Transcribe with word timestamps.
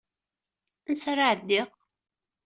Ansa 0.89 1.07
ara 1.11 1.23
ɛeddiɣ? 1.31 1.67